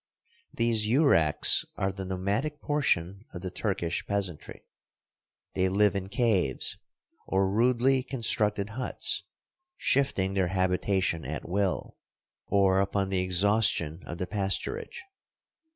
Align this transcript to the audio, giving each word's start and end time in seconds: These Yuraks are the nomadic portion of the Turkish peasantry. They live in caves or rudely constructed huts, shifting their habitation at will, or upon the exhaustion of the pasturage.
These 0.51 0.87
Yuraks 0.87 1.63
are 1.75 1.91
the 1.91 2.05
nomadic 2.05 2.59
portion 2.59 3.23
of 3.35 3.43
the 3.43 3.51
Turkish 3.51 4.03
peasantry. 4.07 4.63
They 5.53 5.69
live 5.69 5.95
in 5.95 6.09
caves 6.09 6.79
or 7.27 7.47
rudely 7.47 8.01
constructed 8.01 8.71
huts, 8.71 9.21
shifting 9.77 10.33
their 10.33 10.47
habitation 10.47 11.23
at 11.23 11.47
will, 11.47 11.97
or 12.47 12.81
upon 12.81 13.09
the 13.09 13.19
exhaustion 13.19 14.01
of 14.07 14.17
the 14.17 14.25
pasturage. 14.25 15.01